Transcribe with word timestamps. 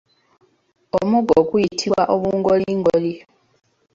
Omugo 0.99 1.35
guyitibwa 1.49 2.03
obungolingoli. 2.15 3.13